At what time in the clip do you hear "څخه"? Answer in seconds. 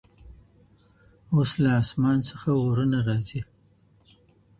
2.29-2.49